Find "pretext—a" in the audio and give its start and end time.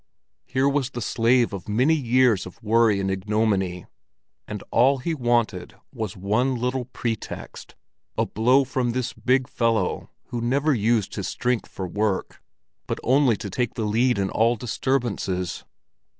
6.85-8.25